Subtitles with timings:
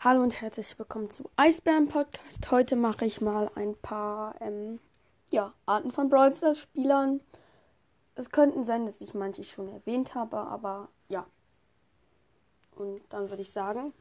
[0.00, 2.52] Hallo und herzlich willkommen zu Eisbären Podcast.
[2.52, 4.78] Heute mache ich mal ein paar ähm,
[5.32, 7.20] ja, Arten von Brawl Stars Spielern.
[8.14, 11.26] Es könnten sein, dass ich manche schon erwähnt habe, aber ja.
[12.76, 13.92] Und dann würde ich sagen,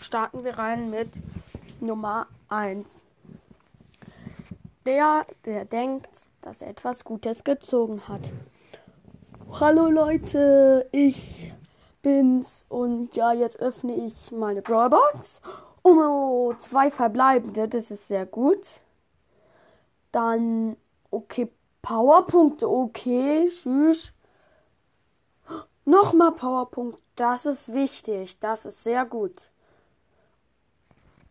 [0.00, 1.10] starten wir rein mit
[1.78, 3.04] Nummer 1.
[4.84, 8.32] Der, der denkt, dass er etwas Gutes gezogen hat.
[9.60, 11.37] Hallo Leute, ich
[12.08, 15.42] bin's und ja, jetzt öffne ich meine Brawlbox.
[15.82, 18.80] Oh, zwei verbleibende, das ist sehr gut.
[20.10, 20.78] Dann,
[21.10, 21.50] okay,
[21.82, 24.10] Powerpunkte, okay, tschüss.
[25.84, 29.50] Nochmal Powerpunkt, das ist wichtig, das ist sehr gut.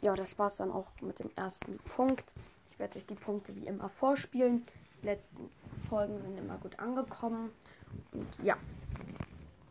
[0.01, 2.25] Ja, das war's dann auch mit dem ersten Punkt.
[2.69, 4.63] Ich werde euch die Punkte wie immer vorspielen.
[5.01, 5.49] Die letzten
[5.89, 7.51] Folgen sind immer gut angekommen.
[8.11, 8.57] Und ja,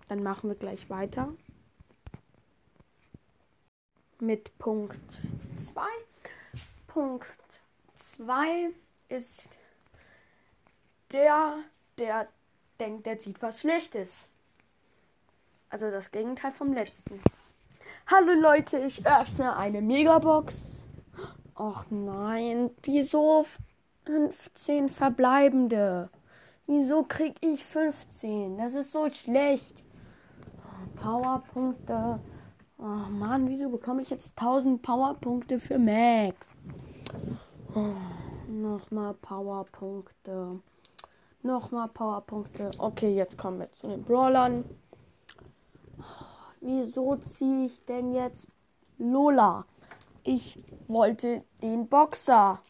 [0.08, 1.32] dann machen wir gleich weiter
[4.20, 5.20] mit Punkt
[5.56, 5.82] 2.
[6.86, 7.26] Punkt
[7.96, 8.70] 2
[9.08, 9.48] ist
[11.12, 11.58] der,
[11.98, 12.28] der
[12.80, 14.28] denkt, der sieht was Schlechtes.
[15.68, 17.20] Also das Gegenteil vom letzten.
[18.06, 20.86] Hallo Leute, ich öffne eine Megabox.
[21.58, 23.46] Och nein, wieso
[24.04, 26.10] 15 verbleibende?
[26.66, 28.58] Wieso krieg ich 15?
[28.58, 29.82] Das ist so schlecht.
[30.96, 32.20] Powerpunkte.
[32.78, 36.46] Oh Mann, wieso bekomme ich jetzt 1000 Powerpunkte für Max?
[37.74, 37.94] Oh,
[38.48, 40.60] Nochmal Powerpunkte.
[41.42, 42.70] Nochmal Powerpunkte.
[42.78, 44.64] Okay, jetzt kommen wir zu den Brawlern.
[46.60, 48.46] Wieso ziehe ich denn jetzt
[48.98, 49.64] Lola?
[50.22, 52.60] Ich wollte den Boxer.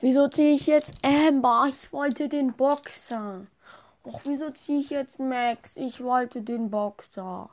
[0.00, 1.66] Wieso ziehe ich jetzt Amber?
[1.68, 3.46] Ich wollte den Boxer.
[4.04, 5.76] Och, wieso ziehe ich jetzt Max?
[5.76, 7.48] Ich wollte den Boxer.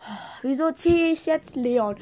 [0.42, 1.96] Wieso ziehe ich jetzt Leon?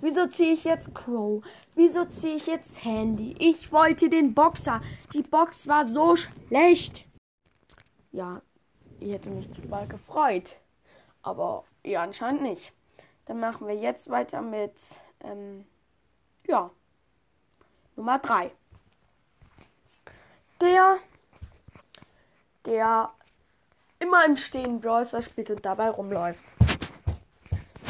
[0.00, 1.42] Wieso ziehe ich jetzt Crow?
[1.74, 3.34] Wieso ziehe ich jetzt Handy?
[3.40, 4.80] Ich wollte den Boxer.
[5.12, 7.04] Die Box war so schlecht.
[8.12, 8.40] Ja,
[9.00, 10.54] ich hätte mich total gefreut.
[11.22, 12.72] Aber ja, anscheinend nicht.
[13.26, 14.74] Dann machen wir jetzt weiter mit,
[15.24, 15.66] ähm,
[16.46, 16.70] ja,
[17.96, 18.52] Nummer 3.
[20.60, 20.98] Der,
[22.66, 23.10] der
[23.98, 26.42] immer im Stehen Brawl Stars spielt und dabei rumläuft.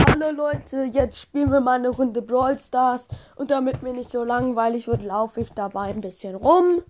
[0.08, 4.24] Hallo Leute, jetzt spielen wir mal eine Runde Brawl Stars und damit mir nicht so
[4.24, 6.82] langweilig wird, laufe ich dabei ein bisschen rum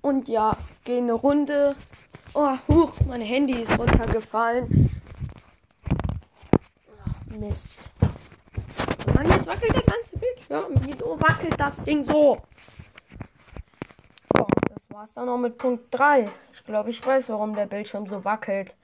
[0.00, 1.76] und ja, gehe eine Runde.
[2.34, 4.90] Oh, huch, mein Handy ist runtergefallen.
[7.06, 7.90] Ach, Mist.
[9.14, 10.74] Mann, jetzt wackelt der ganze Bildschirm.
[10.80, 12.38] Wieso wackelt das Ding so?
[14.94, 16.30] Das war's dann noch mit Punkt 3.
[16.52, 18.76] Ich glaube, ich weiß, warum der Bildschirm so wackelt,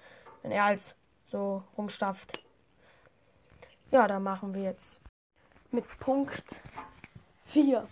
[0.42, 2.42] wenn er als so rumstafft.
[3.92, 5.00] Ja, da machen wir jetzt
[5.70, 6.42] mit Punkt
[7.44, 7.86] 4.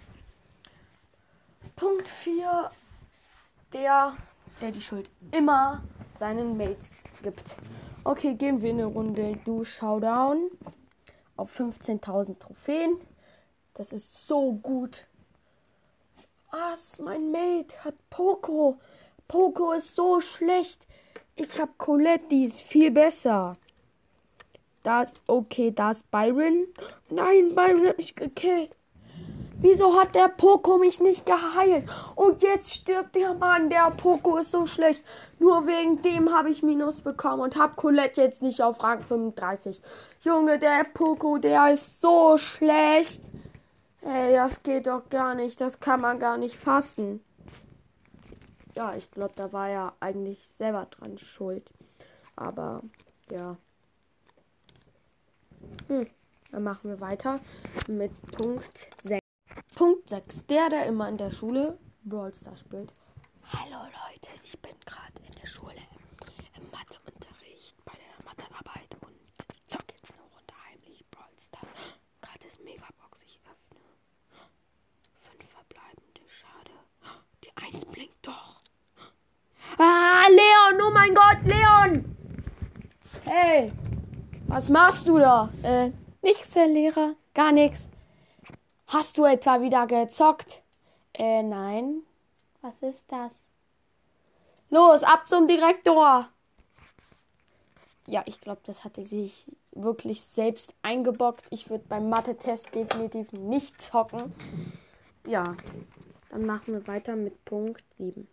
[1.76, 2.72] Punkt 4,
[3.72, 4.16] der,
[4.60, 5.84] der die Schuld immer
[6.18, 6.90] seinen Mates
[7.22, 7.54] gibt.
[8.02, 10.50] Okay, gehen wir eine Runde Du Showdown
[11.36, 12.96] auf 15.000 Trophäen.
[13.74, 15.06] Das ist so gut.
[16.50, 16.98] Was?
[16.98, 18.78] Mein Mate hat Poco.
[19.26, 20.86] Poco ist so schlecht.
[21.36, 23.54] Ich habe Colette, die ist viel besser.
[24.82, 26.66] Da ist, okay, da ist Byron.
[27.10, 28.74] Nein, Byron hat mich gekillt.
[29.60, 31.84] Wieso hat der Poco mich nicht geheilt?
[32.14, 33.68] Und jetzt stirbt der Mann.
[33.68, 35.04] Der Poco ist so schlecht.
[35.38, 39.82] Nur wegen dem habe ich Minus bekommen und habe Colette jetzt nicht auf Rang 35.
[40.20, 43.22] Junge, der Poco, der ist so schlecht.
[44.02, 45.60] Ey, das geht doch gar nicht.
[45.60, 47.22] Das kann man gar nicht fassen.
[48.74, 51.68] Ja, ich glaube, da war er eigentlich selber dran schuld.
[52.36, 52.82] Aber,
[53.30, 53.56] ja.
[55.88, 56.06] Hm,
[56.50, 57.40] dann machen wir weiter
[57.88, 59.20] mit Punkt 6.
[59.74, 60.46] Punkt 6.
[60.46, 62.92] Der, der immer in der Schule Brawl Stars spielt.
[63.52, 69.14] Hallo Leute, ich bin gerade in der Schule im, im Matheunterricht bei der Mathearbeit und
[69.66, 71.68] zock jetzt eine Runde heimlich Brawl Stars.
[72.20, 73.80] Gerade ist Megabox, ich öffne.
[75.20, 76.70] Fünf verbleibende, schade.
[77.44, 78.62] Die Eins blinkt doch.
[79.80, 82.16] Ah, Leon, oh mein Gott, Leon!
[83.24, 83.70] Hey,
[84.48, 85.50] was machst du da?
[85.62, 87.86] Äh, nichts, Herr Lehrer, gar nichts.
[88.88, 90.62] Hast du etwa wieder gezockt?
[91.14, 92.02] Äh, nein.
[92.60, 93.44] Was ist das?
[94.68, 96.28] Los, ab zum Direktor!
[98.06, 101.46] Ja, ich glaube, das hatte sich wirklich selbst eingebockt.
[101.50, 104.34] Ich würde beim Mathe-Test definitiv nicht zocken.
[105.24, 105.54] Ja,
[106.30, 108.26] dann machen wir weiter mit Punkt 7.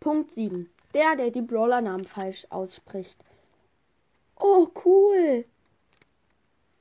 [0.00, 0.70] Punkt 7.
[0.94, 3.22] Der, der die Brawler-Namen falsch ausspricht.
[4.36, 5.44] Oh, cool.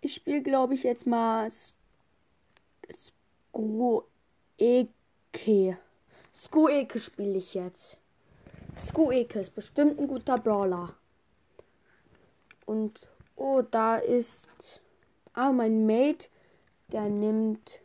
[0.02, 1.52] Ich spiele, glaube ich, jetzt mal
[3.52, 4.08] Skueke.
[6.34, 8.00] Skueke spiele ich jetzt.
[8.78, 10.96] Skueke ist bestimmt ein guter Brawler.
[12.66, 13.06] Und,
[13.36, 14.50] oh, da ist,
[15.34, 16.30] ah, mein Mate,
[16.92, 17.82] der nimmt,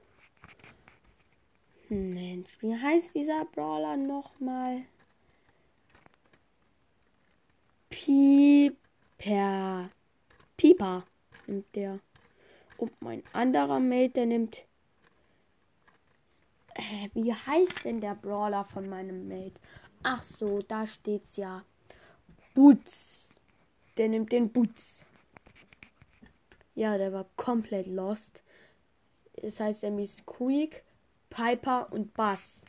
[1.88, 4.84] Mensch, wie heißt dieser Brawler nochmal?
[8.04, 9.88] Pieper.
[10.58, 11.04] Pieper
[11.46, 12.00] nimmt der.
[12.76, 14.64] Und mein anderer Mate, der nimmt.
[16.74, 19.58] Äh, wie heißt denn der Brawler von meinem Mate?
[20.02, 21.64] Ach so, da steht's ja.
[22.52, 23.34] Boots.
[23.96, 25.02] Der nimmt den Boots.
[26.74, 28.42] Ja, der war komplett lost.
[29.40, 30.84] Das heißt, er ist Squeak,
[31.30, 32.66] Piper und Bass.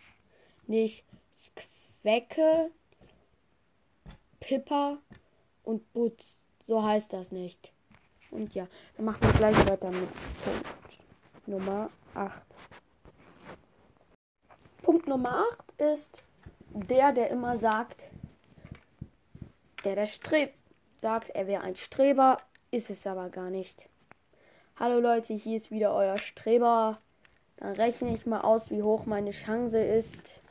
[0.68, 1.04] Nicht
[2.02, 2.72] Quecke,
[4.40, 5.00] Pippa
[5.66, 6.44] und Boots.
[6.68, 7.72] So heißt das nicht.
[8.32, 8.68] Und ja,
[8.98, 10.10] dann machen wir gleich weiter mit
[10.44, 12.42] Punkt Nummer 8.
[14.82, 15.46] Punkt Nummer
[15.78, 16.24] 8 ist
[16.74, 18.08] der, der immer sagt,
[19.84, 20.58] der, der strebt,
[21.00, 22.40] sagt, er wäre ein Streber,
[22.72, 23.88] ist es aber gar nicht.
[24.78, 26.98] Hallo Leute, hier ist wieder euer Streber.
[27.58, 30.42] Dann rechne ich mal aus, wie hoch meine Chance ist.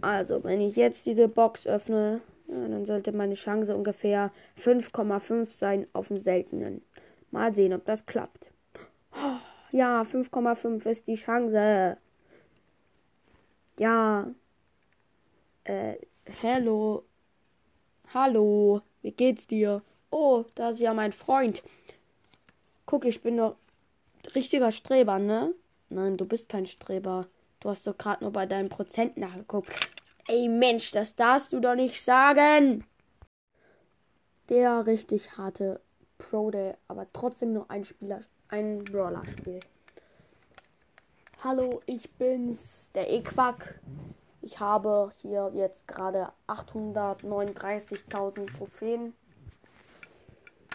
[0.00, 4.32] Also, wenn ich jetzt diese Box öffne, ja, dann sollte meine Chance ungefähr
[4.62, 6.82] 5,5 sein auf dem seltenen.
[7.30, 8.50] Mal sehen, ob das klappt.
[9.72, 11.96] Ja, 5,5 ist die Chance.
[13.78, 14.26] Ja.
[15.62, 15.94] Äh,
[16.42, 17.04] hallo.
[18.12, 18.82] Hallo.
[19.02, 19.82] Wie geht's dir?
[20.10, 21.62] Oh, da ist ja mein Freund.
[22.84, 23.54] Guck, ich bin doch
[24.34, 25.54] richtiger Streber, ne?
[25.88, 27.28] Nein, du bist kein Streber.
[27.60, 29.70] Du hast doch gerade nur bei deinem Prozent nachgeguckt.
[30.28, 32.84] Ey Mensch, das darfst du doch nicht sagen.
[34.48, 35.80] Der richtig harte
[36.18, 39.66] Pro, der aber trotzdem nur ein Spieler, ein Brawler spielt.
[41.42, 43.80] Hallo, ich bin's, der Equack.
[44.42, 49.14] Ich habe hier jetzt gerade 839.000 Trophäen.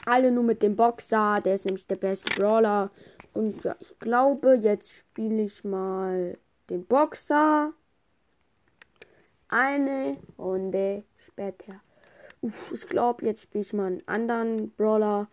[0.06, 2.92] Alle nur mit dem Boxer, der ist nämlich der beste Brawler.
[3.34, 6.38] Und ja, ich glaube, jetzt spiele ich mal
[6.70, 7.74] den Boxer.
[9.48, 11.82] Eine Runde später.
[12.42, 15.28] Uff, ich glaube, jetzt spiele ich mal einen anderen Brawler.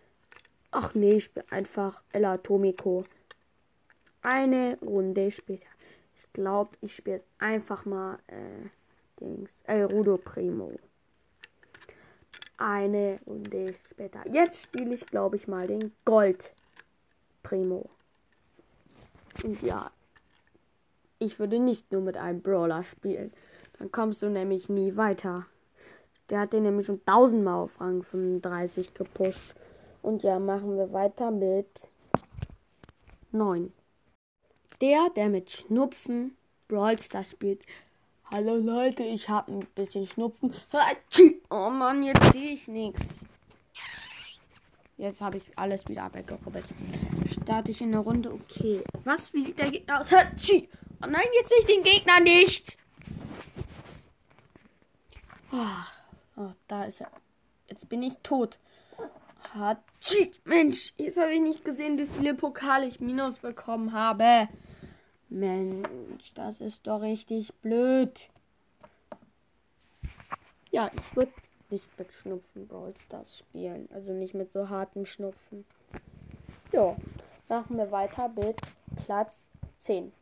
[0.71, 3.05] Ach nee, ich spiele einfach El Atomico.
[4.23, 5.67] Eine Runde später.
[6.15, 8.69] Ich glaube, ich spiele einfach mal äh,
[9.19, 10.73] Dings, El Rudo Primo.
[12.59, 14.23] Eine Runde später.
[14.31, 16.53] Jetzt spiele ich, glaube ich, mal den Gold
[17.43, 17.89] Primo.
[19.43, 19.91] Und ja,
[21.19, 23.33] ich würde nicht nur mit einem Brawler spielen.
[23.83, 25.45] Dann kommst du nämlich nie weiter.
[26.31, 29.57] Der hat den nämlich schon tausendmal auf Rang 35 gepusht.
[30.03, 31.67] Und ja, machen wir weiter mit
[33.33, 33.73] 9.
[34.81, 36.37] Der, der mit Schnupfen
[36.69, 37.67] Brawl Stars spielt.
[38.31, 40.55] Hallo Leute, ich habe ein bisschen Schnupfen.
[41.51, 43.25] Oh Mann, jetzt sehe ich nichts.
[44.97, 46.67] Jetzt habe ich alles wieder weggerubbelt.
[47.33, 48.33] Starte ich in eine Runde.
[48.33, 48.85] Okay.
[49.03, 49.35] Was?
[49.35, 50.13] Wie sieht der Gegner aus?
[50.13, 52.79] Oh nein, jetzt sehe ich den Gegner nicht.
[55.55, 57.11] Oh, oh, da ist er.
[57.69, 58.59] Jetzt bin ich tot.
[59.53, 60.33] Hatschi.
[60.45, 64.49] Mensch, jetzt habe ich nicht gesehen, wie viele Pokale ich minus bekommen habe.
[65.29, 68.31] Mensch, das ist doch richtig blöd.
[70.71, 71.33] Ja, ich würde
[71.69, 73.91] nicht mit Schnupfen Brawl Stars spielen.
[73.93, 75.67] Also nicht mit so hartem Schnupfen.
[76.73, 76.97] Ja,
[77.51, 78.57] machen wir weiter mit
[79.05, 79.49] Platz
[79.81, 80.13] 10.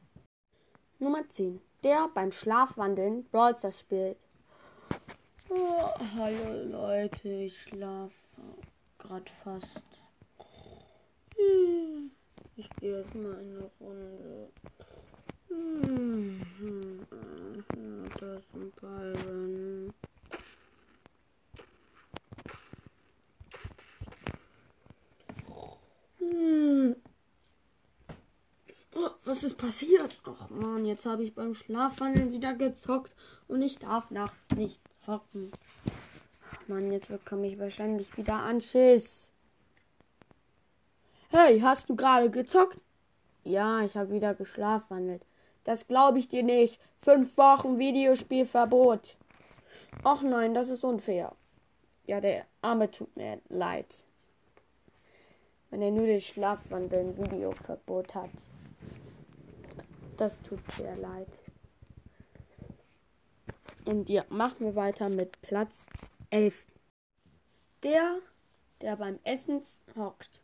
[0.98, 1.60] Nummer 10.
[1.84, 4.16] Der beim Schlafwandeln Brawl Stars spielt.
[5.52, 8.12] Oh, hallo Leute, ich schlafe
[8.98, 9.82] gerade fast.
[12.54, 14.48] Ich gehe jetzt mal in eine Runde.
[18.20, 19.92] Das ein Byron.
[28.94, 30.20] Oh, was ist passiert?
[30.26, 33.16] Ach man, jetzt habe ich beim Schlafwandeln wieder gezockt
[33.48, 35.52] und ich darf nachts nicht hocken.
[36.68, 39.32] Mann, jetzt bekomme ich wahrscheinlich wieder Anschiss.
[41.30, 42.78] Hey, hast du gerade gezockt?
[43.44, 45.22] Ja, ich habe wieder geschlafwandelt.
[45.64, 46.80] Das glaube ich dir nicht.
[46.98, 49.16] Fünf Wochen Videospielverbot.
[50.04, 51.32] Ach nein, das ist unfair.
[52.06, 54.04] Ja, der Arme tut mir leid.
[55.70, 58.30] Wenn er nur das Schlafwandeln Videoverbot hat.
[60.16, 61.28] Das tut sehr leid.
[63.84, 65.86] Und ja, machen wir weiter mit Platz
[66.30, 66.66] 11.
[67.82, 68.18] Der,
[68.80, 69.62] der beim Essen
[69.96, 70.40] hockt.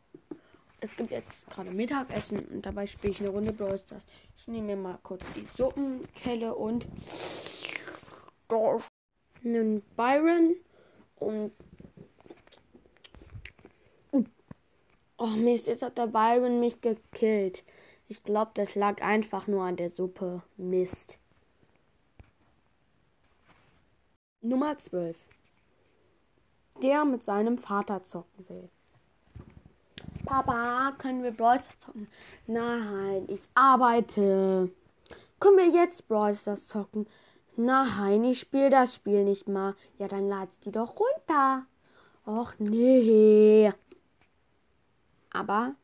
[0.81, 4.07] es gibt jetzt gerade Mittagessen und dabei spiele ich eine Runde Brawl Stars.
[4.37, 6.87] Ich nehme mir mal kurz die Suppenkelle und
[9.45, 10.55] einen Byron
[11.17, 11.53] und
[15.19, 17.65] Oh Mist, jetzt hat der Byron mich gekillt.
[18.07, 20.43] Ich glaube, das lag einfach nur an der Suppe.
[20.59, 21.19] Mist.
[24.47, 25.17] Nummer 12.
[26.81, 28.69] Der mit seinem Vater zocken will.
[30.25, 32.07] Papa, können wir Brawl Stars zocken?
[32.47, 34.71] Nein, ich arbeite.
[35.41, 37.09] Können wir jetzt Brawl Stars zocken?
[37.57, 39.75] Nein, ich spiele das Spiel nicht mal.
[39.99, 41.67] Ja, dann lad's die doch runter.
[42.25, 43.73] Och nee.
[45.33, 45.75] Aber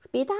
[0.00, 0.34] später?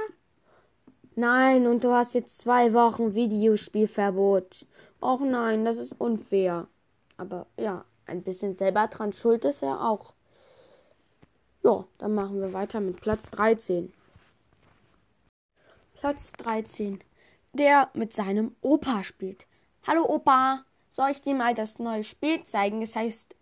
[1.15, 4.65] Nein, und du hast jetzt zwei Wochen Videospielverbot.
[4.99, 6.67] Och nein, das ist unfair.
[7.23, 10.13] Aber ja, ein bisschen selber dran schuld ist er auch.
[11.63, 13.93] Ja, dann machen wir weiter mit Platz 13.
[15.93, 16.99] Platz 13.
[17.53, 19.47] Der mit seinem Opa spielt.
[19.87, 22.81] Hallo Opa, soll ich dir mal das neue Spiel zeigen?
[22.81, 23.37] Es heißt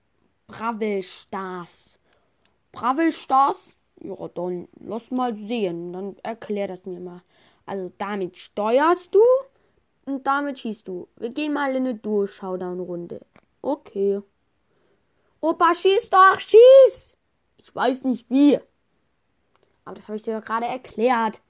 [0.46, 1.98] Bravel Stars.
[2.72, 3.72] Bravel Stars?
[4.00, 5.92] Ja, dann lass mal sehen.
[5.92, 7.24] Dann erklär das mir mal.
[7.66, 9.22] Also damit steuerst du
[10.06, 11.08] und damit schießt du.
[11.16, 13.22] Wir gehen mal in eine Duo-Showdown-Runde.
[13.62, 14.22] Okay.
[15.40, 17.18] Opa, schieß doch, schieß!
[17.58, 18.60] Ich weiß nicht wie.
[19.86, 21.42] Aber das habe ich dir doch gerade erklärt.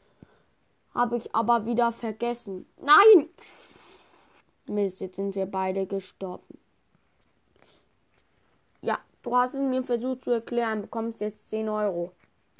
[0.93, 2.65] Habe ich aber wieder vergessen.
[2.81, 3.29] Nein!
[4.67, 6.57] Mist, jetzt sind wir beide gestorben.
[8.81, 10.81] Ja, du hast es mir versucht zu erklären.
[10.81, 12.13] Bekommst jetzt 10 Euro.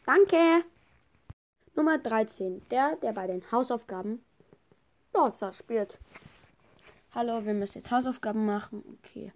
[0.06, 0.64] Danke.
[1.76, 2.62] Nummer 13.
[2.70, 4.24] Der, der bei den Hausaufgaben
[5.14, 6.00] Lordstar spielt.
[7.14, 9.00] Hallo, wir müssen jetzt Hausaufgaben machen.
[9.00, 9.32] Okay.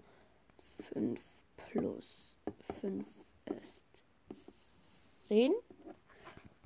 [0.60, 1.22] 5
[1.58, 2.38] plus
[2.82, 3.08] 5
[3.60, 3.84] ist
[5.28, 5.54] 10.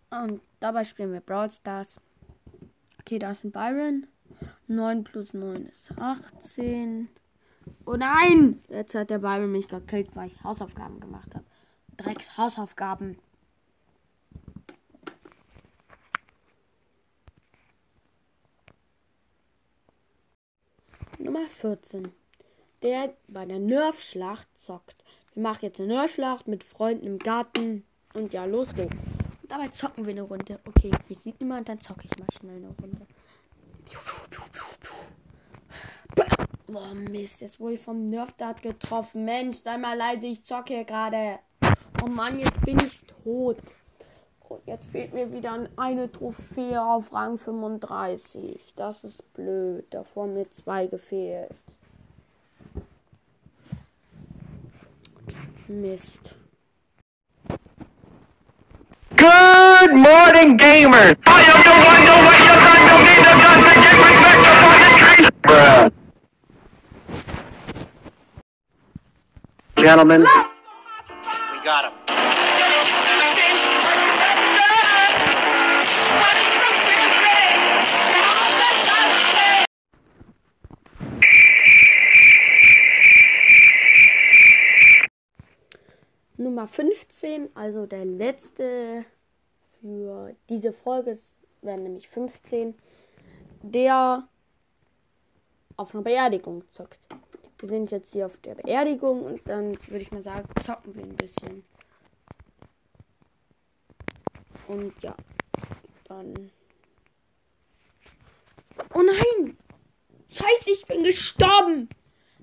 [0.09, 1.99] Und dabei spielen wir Brawl Stars.
[2.99, 4.07] Okay, da ist ein Byron.
[4.67, 7.09] 9 plus 9 ist 18.
[7.85, 8.63] Oh nein!
[8.69, 11.45] Jetzt hat der Byron mich gekillt, weil ich Hausaufgaben gemacht habe.
[11.97, 13.17] Drecks Hausaufgaben.
[21.17, 22.11] Nummer 14.
[22.81, 25.03] Der bei der Nerfschlacht zockt.
[25.33, 27.83] Wir machen jetzt eine Nerfschlacht mit Freunden im Garten.
[28.13, 29.03] Und ja, los geht's.
[29.41, 30.59] Und dabei zocken wir eine Runde.
[30.65, 33.05] Okay, hier sieht niemand, dann zocke ich mal schnell eine Runde.
[36.67, 39.25] Boah, Mist, jetzt wurde ich vom Nerf-Dart getroffen.
[39.25, 41.39] Mensch, sei mal leise, ich zocke hier gerade.
[42.03, 43.57] Oh Mann, jetzt bin ich tot.
[44.47, 48.73] Und jetzt fehlt mir wieder eine Trophäe auf Rang 35.
[48.75, 49.85] Das ist blöd.
[49.91, 51.51] Davor mir zwei gefehlt.
[55.69, 56.33] Mist.
[59.15, 61.15] Good morning, gamers.
[61.27, 64.41] I am the one, the way you gun, don't need a gun to get respect
[64.49, 65.25] upon the street.
[65.43, 65.91] Bruh.
[69.77, 70.27] Gentlemen, We
[71.63, 72.28] got him.
[86.59, 89.05] Nummer 15, also der letzte
[89.79, 92.75] für diese Folge, es werden nämlich 15,
[93.61, 94.27] der
[95.77, 96.99] auf einer Beerdigung zockt.
[97.59, 101.03] Wir sind jetzt hier auf der Beerdigung und dann würde ich mal sagen, zocken wir
[101.03, 101.63] ein bisschen.
[104.67, 105.15] Und ja,
[106.09, 106.51] dann.
[108.93, 109.57] Oh nein!
[110.27, 111.87] Scheiße, ich bin gestorben!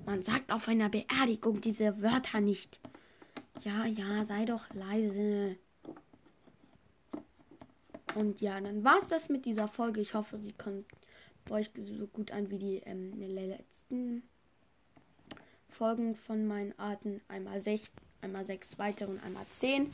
[0.06, 2.80] Man sagt auf einer Beerdigung diese Wörter nicht.
[3.64, 5.56] Ja, ja, sei doch leise.
[8.14, 10.00] Und ja, dann war es das mit dieser Folge.
[10.00, 10.86] Ich hoffe, sie kommt
[11.44, 14.22] bei euch so gut an wie die ähm, letzten
[15.68, 17.20] Folgen von meinen Arten.
[17.28, 19.92] Einmal sechs, einmal sechs weitere und einmal zehn.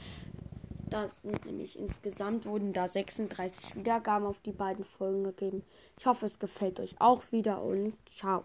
[0.89, 5.65] Das sind nämlich insgesamt wurden da 36 Wiedergaben auf die beiden Folgen gegeben.
[5.99, 8.45] Ich hoffe, es gefällt euch auch wieder und ciao.